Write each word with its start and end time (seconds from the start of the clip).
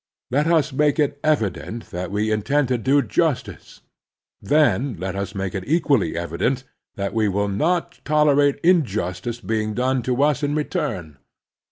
Let 0.31 0.47
us 0.47 0.73
make 0.73 0.97
it 0.97 1.19
evident 1.23 1.91
that 1.91 2.09
we 2.09 2.31
intend 2.31 2.69
to 2.69 2.79
do 2.79 3.03
justice. 3.03 3.81
Then 4.41 4.97
let 4.97 5.15
us 5.15 5.35
make 5.35 5.53
it 5.53 5.63
equally 5.67 6.17
evident 6.17 6.63
that 6.95 7.13
we 7.13 7.27
will 7.29 7.47
not 7.49 7.99
tolerate 8.03 8.59
injustice 8.63 9.39
being 9.39 9.75
done 9.75 10.01
to 10.09 10.23
us 10.23 10.41
in 10.41 10.55
return. 10.55 11.17